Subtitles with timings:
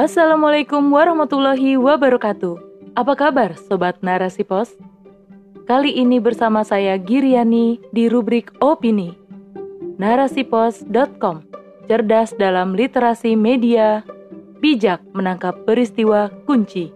[0.00, 2.56] Assalamualaikum warahmatullahi wabarakatuh.
[2.96, 4.72] Apa kabar Sobat Narasi Pos?
[5.68, 9.12] Kali ini bersama saya Giriani di rubrik Opini.
[10.00, 11.44] Narasipos.com
[11.84, 14.00] Cerdas dalam literasi media,
[14.64, 16.88] bijak menangkap peristiwa kunci.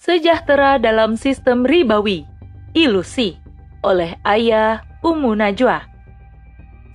[0.00, 2.24] Sejahtera dalam sistem ribawi,
[2.72, 3.36] ilusi,
[3.84, 5.84] oleh Ayah Umu Najwa.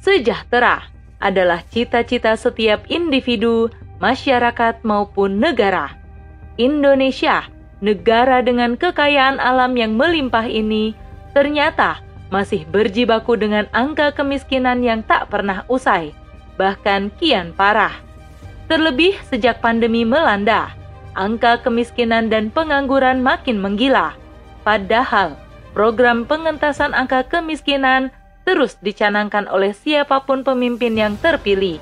[0.01, 3.71] Sejahtera adalah cita-cita setiap individu,
[4.03, 5.95] masyarakat, maupun negara.
[6.55, 7.47] Indonesia,
[7.83, 10.95] negara dengan kekayaan alam yang melimpah ini,
[11.35, 11.99] ternyata
[12.31, 16.15] masih berjibaku dengan angka kemiskinan yang tak pernah usai,
[16.55, 17.93] bahkan kian parah.
[18.65, 20.73] Terlebih sejak pandemi melanda,
[21.13, 24.17] angka kemiskinan dan pengangguran makin menggila.
[24.65, 25.37] Padahal,
[25.77, 28.09] program pengentasan angka kemiskinan
[28.45, 31.81] terus dicanangkan oleh siapa pun pemimpin yang terpilih.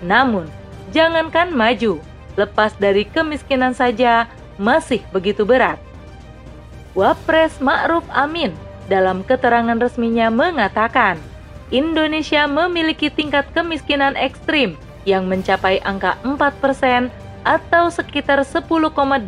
[0.00, 0.46] Namun,
[0.94, 1.98] jangankan maju,
[2.38, 5.76] lepas dari kemiskinan saja masih begitu berat.
[6.94, 8.54] Wapres Ma'ruf Amin
[8.86, 11.18] dalam keterangan resminya mengatakan,
[11.74, 17.10] Indonesia memiliki tingkat kemiskinan ekstrim yang mencapai angka 4%
[17.44, 19.26] atau sekitar 10,86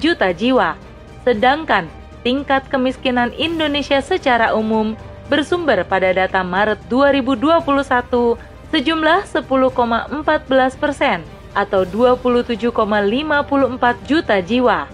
[0.00, 0.74] juta jiwa.
[1.22, 1.86] Sedangkan
[2.24, 4.96] tingkat kemiskinan Indonesia secara umum
[5.28, 8.36] bersumber pada data Maret 2021
[8.74, 11.22] sejumlah 10,14 persen
[11.54, 14.90] atau 27,54 juta jiwa.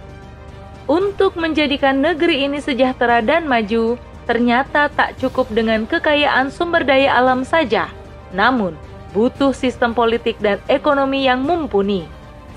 [0.90, 7.46] Untuk menjadikan negeri ini sejahtera dan maju, ternyata tak cukup dengan kekayaan sumber daya alam
[7.46, 7.88] saja,
[8.34, 8.76] namun
[9.16, 12.06] butuh sistem politik dan ekonomi yang mumpuni.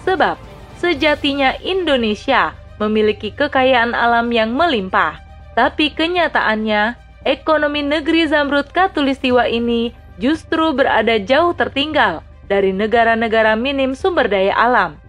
[0.04, 0.36] Sebab
[0.78, 5.22] sejatinya Indonesia memiliki kekayaan alam yang melimpah,
[5.54, 12.22] tapi kenyataannya ekonomi negeri Zamrud Katulistiwa ini justru berada jauh tertinggal
[12.52, 15.00] dari negara-negara minim sumber daya alam.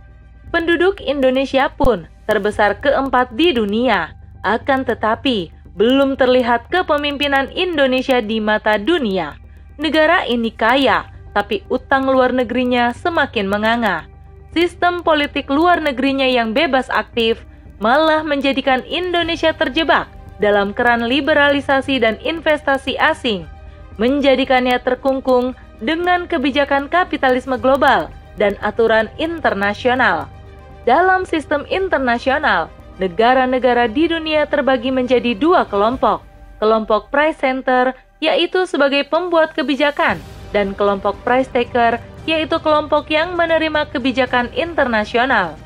[0.55, 4.15] Penduduk Indonesia pun terbesar keempat di dunia,
[4.47, 9.35] akan tetapi belum terlihat kepemimpinan Indonesia di mata dunia.
[9.75, 14.07] Negara ini kaya, tapi utang luar negerinya semakin menganga.
[14.55, 17.43] Sistem politik luar negerinya yang bebas aktif
[17.83, 20.07] malah menjadikan Indonesia terjebak
[20.43, 23.47] dalam keran liberalisasi dan investasi asing,
[23.99, 30.27] menjadikannya terkungkung dengan kebijakan kapitalisme global dan aturan internasional.
[30.85, 32.69] Dalam sistem internasional,
[32.99, 36.23] negara-negara di dunia terbagi menjadi dua kelompok.
[36.63, 40.17] Kelompok price center yaitu sebagai pembuat kebijakan
[40.55, 45.59] dan kelompok price taker yaitu kelompok yang menerima kebijakan internasional.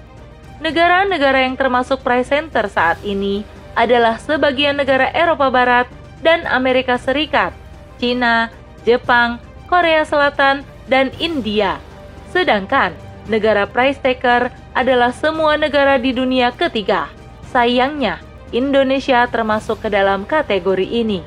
[0.59, 3.47] Negara-negara yang termasuk price center saat ini
[3.79, 5.87] adalah sebagian negara Eropa Barat
[6.19, 7.55] dan Amerika Serikat,
[8.03, 8.51] Cina,
[8.83, 9.39] Jepang,
[9.71, 11.79] Korea Selatan, dan India.
[12.35, 12.91] Sedangkan
[13.31, 17.07] negara price taker adalah semua negara di dunia ketiga.
[17.55, 18.19] Sayangnya,
[18.51, 21.23] Indonesia termasuk ke dalam kategori ini.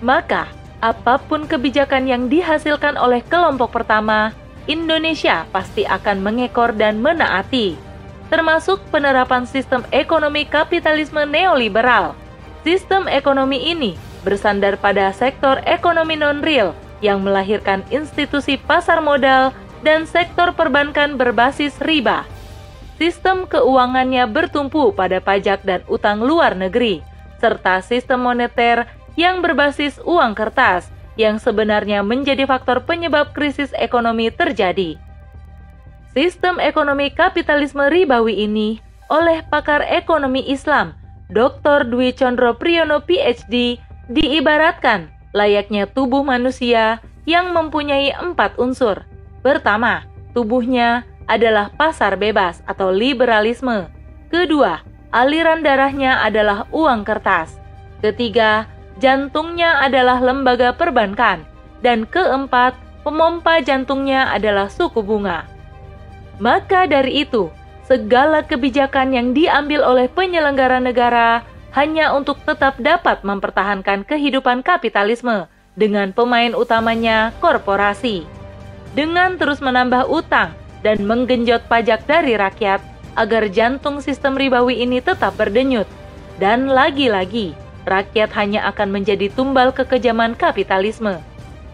[0.00, 0.48] Maka,
[0.80, 4.34] apa pun kebijakan yang dihasilkan oleh kelompok pertama,
[4.66, 7.91] Indonesia pasti akan mengekor dan menaati
[8.32, 12.16] termasuk penerapan sistem ekonomi kapitalisme neoliberal.
[12.64, 13.92] Sistem ekonomi ini
[14.24, 16.72] bersandar pada sektor ekonomi non-real
[17.04, 19.52] yang melahirkan institusi pasar modal
[19.84, 22.24] dan sektor perbankan berbasis riba.
[22.96, 27.04] Sistem keuangannya bertumpu pada pajak dan utang luar negeri,
[27.36, 28.88] serta sistem moneter
[29.18, 30.88] yang berbasis uang kertas
[31.20, 34.96] yang sebenarnya menjadi faktor penyebab krisis ekonomi terjadi.
[36.12, 40.92] Sistem ekonomi kapitalisme ribawi ini oleh pakar ekonomi Islam
[41.32, 41.88] Dr.
[41.88, 43.80] Dwi Condro Priyono PhD
[44.12, 49.08] diibaratkan layaknya tubuh manusia yang mempunyai empat unsur.
[49.40, 50.04] Pertama,
[50.36, 53.88] tubuhnya adalah pasar bebas atau liberalisme.
[54.28, 54.84] Kedua,
[55.16, 57.56] aliran darahnya adalah uang kertas.
[58.04, 58.68] Ketiga,
[59.00, 61.40] jantungnya adalah lembaga perbankan.
[61.80, 65.51] Dan keempat, pemompa jantungnya adalah suku bunga.
[66.42, 67.54] Maka dari itu,
[67.86, 75.46] segala kebijakan yang diambil oleh penyelenggara negara hanya untuk tetap dapat mempertahankan kehidupan kapitalisme
[75.78, 78.26] dengan pemain utamanya korporasi.
[78.98, 80.50] Dengan terus menambah utang
[80.82, 82.82] dan menggenjot pajak dari rakyat
[83.14, 85.86] agar jantung sistem ribawi ini tetap berdenyut.
[86.42, 87.54] Dan lagi-lagi,
[87.86, 91.22] rakyat hanya akan menjadi tumbal kekejaman kapitalisme.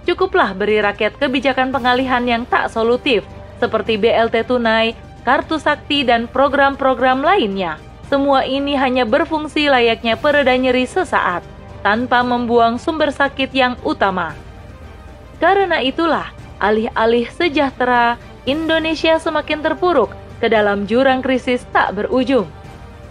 [0.04, 3.24] Cukuplah beri rakyat kebijakan pengalihan yang tak solutif–
[3.58, 4.94] seperti BLT tunai,
[5.26, 7.76] kartu sakti, dan program-program lainnya.
[8.08, 11.44] Semua ini hanya berfungsi layaknya pereda nyeri sesaat,
[11.84, 14.32] tanpa membuang sumber sakit yang utama.
[15.38, 18.16] Karena itulah, alih-alih sejahtera,
[18.48, 22.48] Indonesia semakin terpuruk ke dalam jurang krisis tak berujung.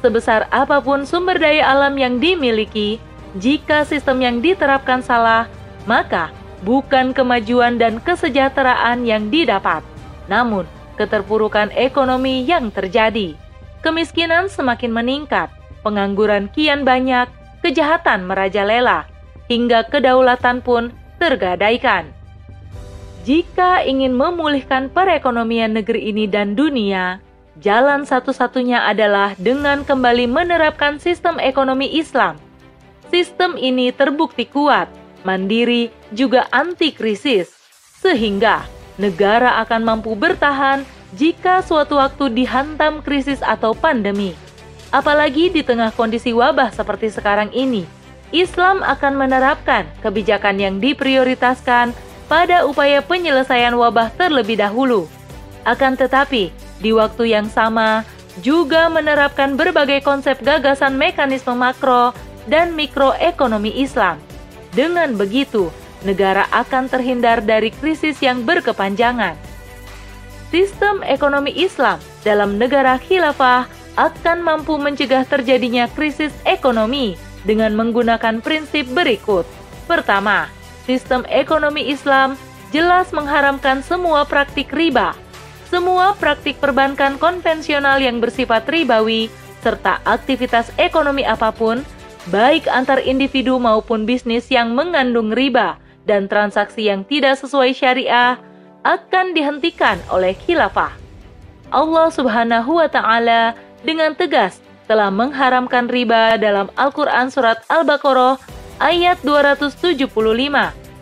[0.02, 2.98] Sebesar apa pun sumber daya alam yang dimiliki,
[3.38, 5.46] jika sistem yang diterapkan salah,
[5.86, 6.34] maka
[6.66, 9.86] bukan kemajuan dan kesejahteraan yang didapat,
[10.32, 10.68] namun
[11.00, 13.38] keterpurukan ekonomi yang terjadi.
[13.86, 15.54] Kemiskinan semakin meningkat,
[15.86, 17.30] pengangguran kian banyak,
[17.62, 19.06] kejahatan merajalela,
[19.48, 20.92] hingga kedaulatan pun
[21.22, 22.12] tergadaikan.
[23.24, 27.20] Jika ingin memulihkan perekonomian negeri ini dan dunia,
[27.60, 32.40] jalan satu-satunya adalah dengan kembali menerapkan sistem ekonomi Islam.
[33.12, 34.88] Sistem ini terbukti kuat,
[35.28, 37.52] mandiri, juga anti krisis,
[38.00, 38.64] sehingga
[38.98, 40.86] negara akan mampu bertahan
[41.16, 44.36] jika suatu waktu dihantam krisis atau pandemi.
[44.92, 47.88] Apalagi di tengah kondisi wabah seperti sekarang ini,
[48.36, 51.96] Islam akan menerapkan kebijakan yang diprioritaskan
[52.28, 55.08] pada upaya penyelesaian wabah terlebih dahulu.
[55.64, 58.04] Akan tetapi, di waktu yang sama
[58.44, 62.12] juga menerapkan berbagai konsep gagasan mekanisme makro
[62.48, 64.20] dan mikroekonomi Islam.
[64.76, 65.72] Dengan begitu,
[66.06, 69.38] negara akan terhindar dari krisis yang berkepanjangan.
[70.48, 73.68] Sistem ekonomi Islam dalam negara khilafah
[73.98, 79.44] akan mampu mencegah terjadinya krisis ekonomi dengan menggunakan prinsip berikut.
[79.90, 80.48] Pertama,
[80.86, 82.38] sistem ekonomi Islam
[82.72, 85.18] jelas mengharamkan semua praktik riba,
[85.68, 89.28] semua praktik perbankan konvensional yang bersifat ribawi,
[89.66, 91.84] serta aktivitas ekonomi apa pun,
[92.32, 98.40] baik antar individu maupun bisnis yang mengandung riba dan transaksi yang tidak sesuai syariah,
[98.88, 100.96] akan dihentikan oleh khilafah.
[101.68, 103.52] Allah Subhanahu wa Ta'ala
[103.84, 108.40] dengan tegas telah mengharamkan riba dalam Al-Quran Surat Al-Baqarah
[108.80, 110.08] ayat 275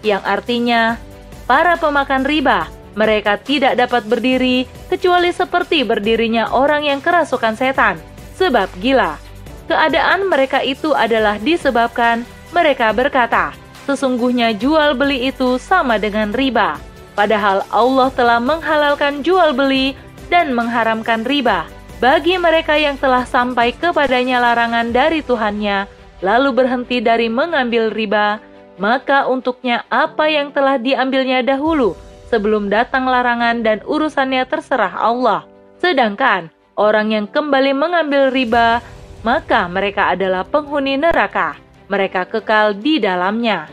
[0.01, 0.97] yang artinya
[1.45, 2.65] para pemakan riba
[2.97, 8.01] mereka tidak dapat berdiri kecuali seperti berdirinya orang yang kerasukan setan
[8.33, 9.21] sebab gila.
[9.69, 12.23] Keadaan mereka itu adalah disebabkan
[12.53, 13.51] mereka berkata,
[13.85, 16.81] sesungguhnya jual beli itu sama dengan riba.
[17.15, 19.95] Padahal Allah telah menghalalkan jual beli
[20.27, 21.69] dan mengharamkan riba
[22.03, 25.87] bagi mereka yang telah sampai kepadanya larangan dari Tuhannya
[26.19, 28.39] lalu berhenti dari mengambil riba,
[28.79, 31.95] maka untuknya apa yang telah diambilnya dahulu
[32.27, 35.47] sebelum datang larangan dan urusannya terserah Allah.
[35.79, 38.79] Sedangkan orang yang kembali mengambil riba,
[39.23, 41.64] maka mereka adalah penghuni neraka.
[41.85, 43.69] Mereka kekal di dalamnya.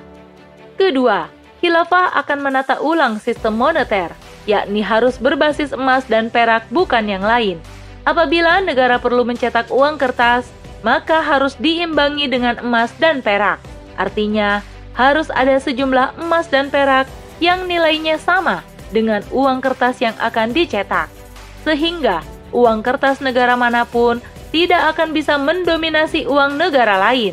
[0.76, 1.28] Kedua,
[1.64, 4.12] khilafah akan menata ulang sistem moneter,
[4.44, 7.56] yakni harus berbasis emas dan perak bukan yang lain.
[8.02, 10.50] Apabila negara perlu mencetak uang kertas,
[10.82, 13.62] maka harus diimbangi dengan emas dan perak.
[13.94, 14.60] Artinya,
[14.92, 17.06] harus ada sejumlah emas dan perak
[17.38, 21.08] yang nilainya sama dengan uang kertas yang akan dicetak.
[21.64, 22.20] Sehingga
[22.52, 24.20] uang kertas negara mana pun
[24.52, 27.32] tidak akan bisa mendominasi uang negara lain.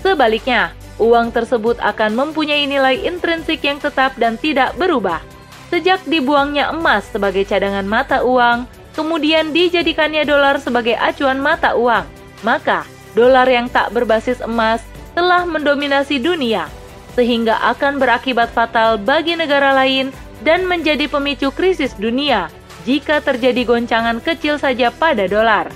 [0.00, 5.22] Sebaliknya, uang tersebut akan mempunyai nilai intrinsik yang tetap dan tidak berubah.
[5.68, 8.64] Sejak dibuangnya emas sebagai cadangan mata uang,
[8.96, 12.08] kemudian dijadikannya dolar sebagai acuan mata uang,
[12.40, 14.80] maka dolar yang tak berbasis emas
[15.12, 16.70] telah mendominasi dunia
[17.18, 20.14] sehingga akan berakibat fatal bagi negara lain
[20.46, 22.46] dan menjadi pemicu krisis dunia
[22.86, 25.66] jika terjadi goncangan kecil saja pada dolar.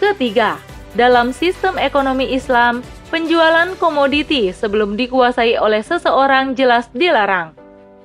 [0.00, 0.56] Ketiga,
[0.96, 7.56] dalam sistem ekonomi Islam, penjualan komoditi sebelum dikuasai oleh seseorang jelas dilarang.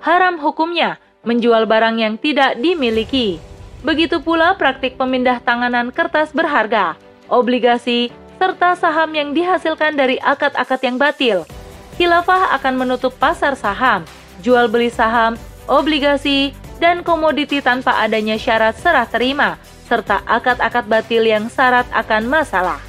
[0.04, 3.40] Haram hukumnya menjual barang yang tidak dimiliki.
[3.84, 6.96] Begitu pula praktik pemindah tanganan kertas berharga,
[7.28, 11.48] obligasi, serta saham yang dihasilkan dari akad-akad yang batil
[11.96, 14.06] khilafah akan menutup pasar saham,
[14.42, 15.38] jual beli saham,
[15.70, 19.56] obligasi, dan komoditi tanpa adanya syarat serah terima,
[19.86, 22.82] serta akad-akad batil yang syarat akan masalah.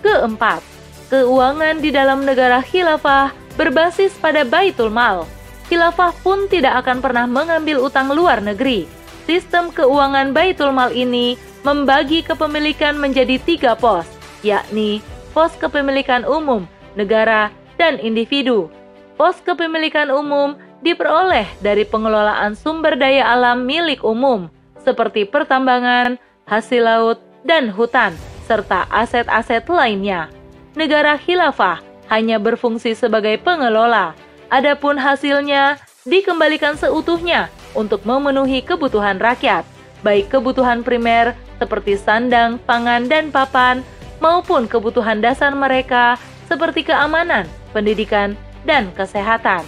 [0.00, 0.64] Keempat,
[1.08, 5.24] keuangan di dalam negara khilafah berbasis pada baitul mal.
[5.68, 8.88] Khilafah pun tidak akan pernah mengambil utang luar negeri.
[9.28, 14.08] Sistem keuangan baitul mal ini membagi kepemilikan menjadi tiga pos,
[14.40, 15.04] yakni
[15.36, 16.64] pos kepemilikan umum,
[16.96, 18.72] negara, dan individu.
[19.20, 24.48] Pos kepemilikan umum diperoleh dari pengelolaan sumber daya alam milik umum,
[24.80, 26.16] seperti pertambangan,
[26.48, 28.16] hasil laut, dan hutan,
[28.48, 30.37] serta aset-aset lainnya.
[30.78, 34.14] Negara khilafah hanya berfungsi sebagai pengelola,
[34.46, 35.74] adapun hasilnya
[36.06, 39.66] dikembalikan seutuhnya untuk memenuhi kebutuhan rakyat,
[40.06, 43.82] baik kebutuhan primer seperti sandang, pangan, dan papan,
[44.22, 46.14] maupun kebutuhan dasar mereka
[46.46, 49.66] seperti keamanan, pendidikan, dan kesehatan.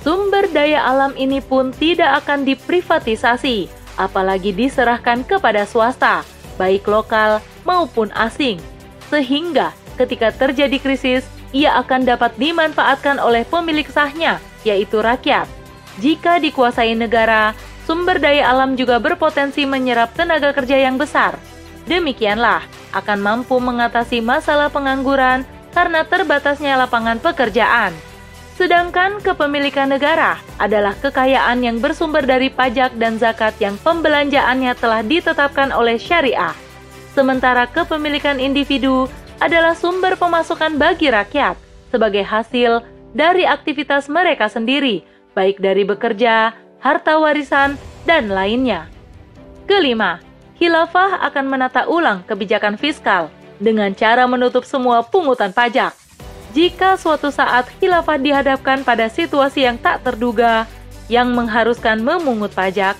[0.00, 3.68] sumber daya alam ini pun tidak akan diprivatisasi,
[4.00, 6.24] apalagi diserahkan kepada swasta,
[6.56, 8.56] baik lokal maupun asing.
[9.12, 15.44] Sehingga ketika terjadi krisis, ia akan dapat dimanfaatkan oleh pemilik sahnya, yaitu rakyat.
[16.00, 17.52] Jika dikuasai negara,
[17.84, 21.36] sumber daya alam juga berpotensi menyerap tenaga kerja yang besar.
[21.84, 22.64] Demikianlah
[22.96, 25.44] akan mampu mengatasi masalah pengangguran
[25.76, 27.92] karena terbatasnya lapangan pekerjaan.
[28.52, 35.72] Sedangkan kepemilikan negara adalah kekayaan yang bersumber dari pajak dan zakat yang pembelanjaannya telah ditetapkan
[35.72, 36.52] oleh syariah.
[37.16, 39.08] Sementara kepemilikan individu
[39.42, 41.58] adalah sumber pemasukan bagi rakyat
[41.90, 45.02] sebagai hasil dari aktivitas mereka sendiri,
[45.34, 47.74] baik dari bekerja, harta warisan,
[48.06, 48.86] dan lainnya.
[49.66, 50.22] Kelima,
[50.62, 55.90] khilafah akan menata ulang kebijakan fiskal dengan cara menutup semua pungutan pajak.
[56.54, 60.70] Jika suatu saat khilafah dihadapkan pada situasi yang tak terduga
[61.10, 62.94] yang mengharuskan memungut pajak,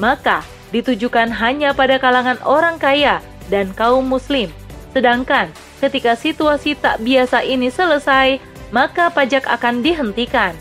[0.00, 0.40] maka
[0.72, 3.20] ditujukan hanya pada kalangan orang kaya
[3.52, 4.48] dan kaum muslim.
[4.92, 5.52] Sedangkan
[5.82, 8.38] ketika situasi tak biasa ini selesai,
[8.70, 10.54] maka pajak akan dihentikan.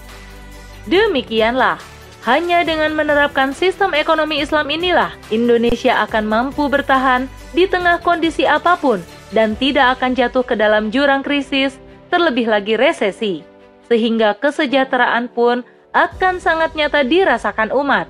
[0.90, 1.78] Demikianlah,
[2.25, 8.78] hanya dengan menerapkan sistem ekonomi Islam inilah Indonesia akan mampu bertahan di tengah kondisi apa
[8.78, 11.78] pun dan tidak akan jatuh ke dalam jurang krisis
[12.10, 13.46] terlebih lagi resesi,
[13.86, 15.62] sehingga kesejahteraan pun
[15.94, 18.10] akan sangat nyata dirasakan umat.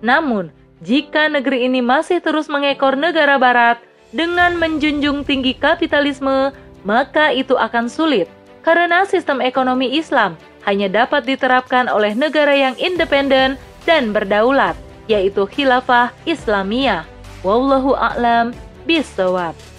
[0.00, 0.50] Namun,
[0.82, 3.78] jika negeri ini masih terus mengekor negara barat
[4.12, 6.52] dengan menjunjung tinggi kapitalisme,
[6.84, 8.28] maka itu akan sulit
[8.62, 14.78] karena sistem ekonomi Islam hanya dapat diterapkan oleh negara yang independen dan berdaulat,
[15.10, 17.02] yaitu khilafah Islamiyah.
[17.42, 18.54] Wallahu a'lam
[18.86, 19.71] bishawab.